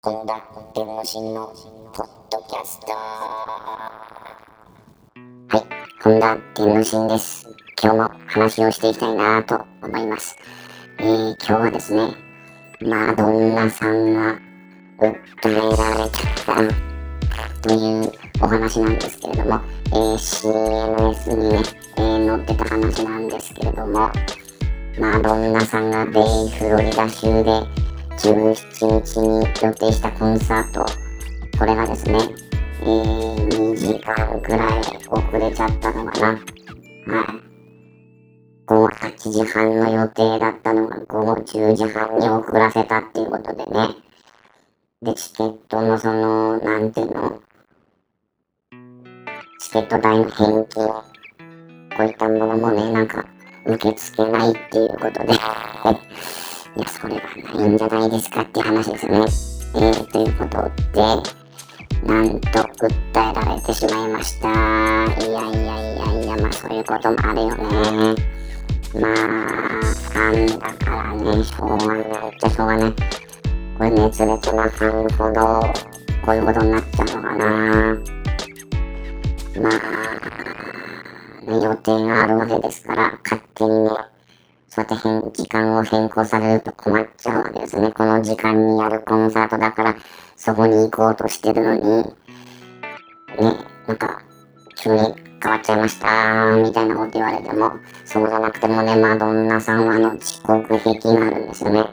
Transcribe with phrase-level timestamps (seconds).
[0.00, 0.40] 本田
[0.76, 1.52] 文之進の
[1.92, 2.92] ポッドキャスト。
[5.48, 5.62] はい
[6.00, 7.48] 本田文之進です。
[7.82, 10.36] 今日も話をしていきたいなと思います。
[11.00, 12.14] えー、今日はですね
[12.80, 14.38] マドンナさんが
[15.00, 16.70] 訴えられちゃっ
[17.62, 21.62] たというお話なんですけれども、えー、CNS にね、
[21.96, 24.12] えー、載ってた話なんですけれども
[25.00, 27.87] マドンナさんがベイフロリダ州で
[28.18, 30.84] 17日に予定したコンサート、
[31.56, 32.18] これがですね、
[32.82, 36.28] えー、2時間くらい遅れちゃったのかな。
[36.28, 36.38] はい。
[38.66, 43.88] 午後8時半の予定だったのが午後10時半に遅らせたっていうことでね。
[45.00, 47.40] で、チケットのその、なんていうの、
[49.60, 51.04] チケット代の返金、こ
[52.00, 53.24] ういったものもね、なんか、
[53.64, 55.34] 受け付けないっていうことで
[56.76, 57.20] いや、それは
[57.54, 59.18] ないんじゃないですかっていう話ですよね。
[59.74, 61.38] えー、ということで、
[62.04, 64.48] なんと訴えられてしまいました。
[64.48, 67.58] いやいやいやいや、まあそういうこともあるよね。
[68.94, 72.04] まあ、ファンだからね、しょうがないっ
[72.38, 72.92] ちゃしょうがない。
[73.78, 75.42] これ熱烈なファンほど、
[76.24, 77.38] こういうことになっちゃうのかな。
[79.60, 83.90] まあ、ね、予定があるわけですから、勝手にね、
[84.68, 87.90] そうやって時間を変更されると困っちゃうわけですね。
[87.92, 89.96] この時間にやるコンサートだから、
[90.36, 92.14] そこに行こうとしてるのに、ね、
[93.86, 94.22] なんか、
[94.76, 94.98] 急に
[95.42, 97.72] 変わっちゃいました、みたいなこと言われても、
[98.04, 101.84] そうじゃなくてもね、マドンナさんはあの遅刻癖があるんですよね。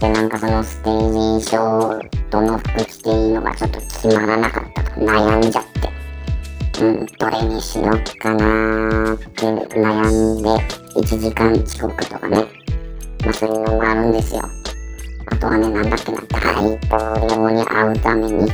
[0.00, 5.73] で、なんかそのステージ衣装、どの服着ていいのかちょっと決まらなかったと悩んじゃって、
[7.18, 10.48] どれにしよっかなって悩んで、
[10.96, 12.44] 1時間遅刻とかね、
[13.22, 14.42] まあそういうのもあるんですよ。
[15.26, 16.54] あとはね、なんだっけな、大
[16.92, 18.50] 統領に会うために、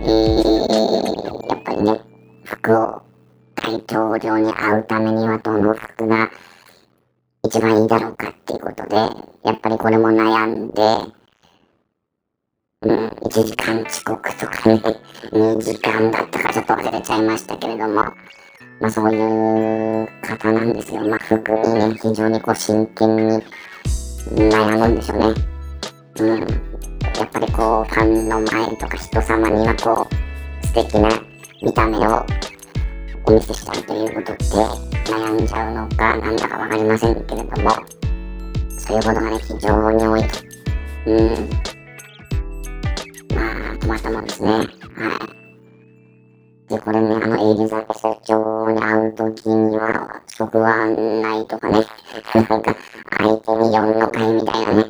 [0.00, 2.00] えー、やっぱりね、
[2.44, 3.02] 服を
[3.56, 6.30] 大統領に会うためにはどの服が
[7.44, 10.82] 一番いいだろうかっていうことで、やっぱりこれも悩んで、
[12.84, 14.82] うん、1時間遅刻とかね、
[15.32, 18.12] 2時間だったかちょっと忘れちゃいましたけれども、ま
[18.82, 21.00] あそういう方なんですよ。
[21.08, 23.42] まあ服にね、非常にこう真剣に
[24.34, 25.34] 悩むんでしょうね。
[26.20, 26.40] うん。
[26.40, 30.06] やっぱりこう、ファンの前とか人様にはこ
[30.62, 31.08] う、素敵な
[31.62, 32.26] 見た目を
[33.24, 34.44] お見せしたいということで
[35.10, 37.70] 悩んじゃうのかなんだかわかりませんけれども、
[38.78, 40.28] そういうことがね、非常に多いと。
[41.06, 41.73] うん。
[43.86, 44.50] ま、ったもんですね。
[44.50, 44.68] はい。
[46.68, 51.84] で、これね、あの、エリザベス女王に会うときには、職はないとかね、
[52.48, 52.76] なんか、
[53.18, 54.86] 相手に呼んの会みたいなね、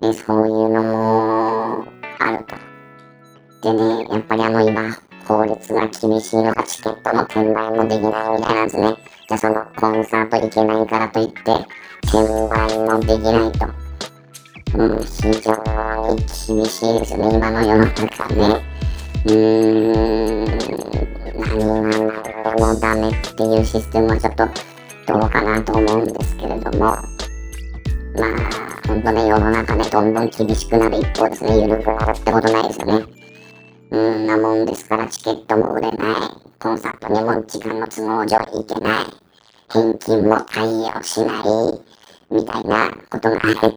[0.00, 1.84] で、そういうのも、
[2.18, 3.72] あると。
[3.72, 4.96] でね、やっぱりあの、今、
[5.26, 8.96] 法律が厳しいのがチケットの転売もできないみたいなんですね。
[9.28, 11.42] じゃあそのコンサート行けないからといって、
[12.04, 12.18] 転
[12.48, 13.85] 売もできないと。
[14.76, 15.52] う、非常
[16.14, 18.62] に厳しいですよね、今の世の中ね。
[19.24, 20.44] うーん、
[21.38, 22.22] 何が何
[22.56, 24.46] でもダメっていうシステムはちょっと
[25.06, 27.06] どうかなと思うんですけれども、まあ、
[28.86, 33.04] 本当ね、世の中ね、どんどん厳しくなる一方ですね、緩くなるってことないですよね。
[33.90, 36.16] うんなもんですから、チケットも売れない、
[36.58, 39.04] コンサートにも時間の都合上行けない、
[39.72, 41.44] 返金も対応しない、
[42.30, 43.70] みたいなことが非常に、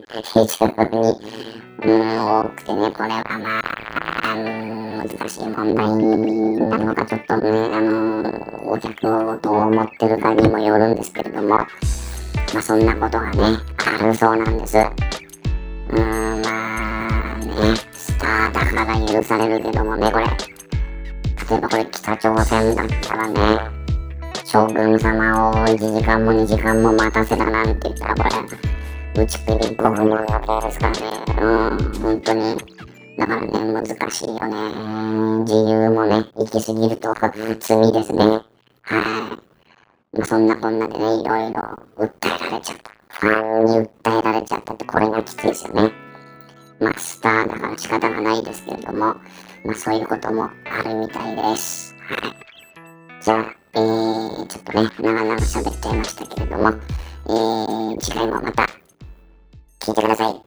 [1.83, 5.85] うん、多くてね、これはまあ、難しい問題
[6.69, 11.67] なのか、ちょっとね、あの、お客をどう思ってるかにもよるんですけれども、ま
[12.57, 13.59] あそんなことがね、
[13.99, 14.77] あるそうなんです。
[14.77, 16.49] うん、ま
[17.33, 20.31] あね、スターだから許されるけどもね、これ、例
[21.55, 23.78] えばこれ北朝鮮だったらね、
[24.51, 28.23] 将軍様を1時間も2時間も待たせたなんて言ったらこ
[29.15, 31.01] れ、打ち首僕も予定ですからね。
[31.39, 32.57] うん、本当に。
[33.19, 35.43] だからね、難しいよね。
[35.43, 37.13] 自由もね、行き過ぎると
[37.59, 38.25] 罪ですね。
[38.25, 40.17] はい。
[40.17, 41.61] まあ、そんなこんなでね、いろいろ
[41.99, 42.91] 訴えられちゃった。
[43.19, 45.91] ファンに訴えられちゃったってこれがきついですよね。
[46.79, 49.15] まあ、スターだから仕方がないですけれども、ま
[49.69, 50.49] あ、そういうこともあ
[50.89, 51.95] るみたいです。
[51.99, 53.23] はい。
[53.23, 58.67] じゃあ、えー、ちょっとね、長々喋っちゃいましたけれども、えー、次回もまた
[59.79, 60.41] 聞いてください。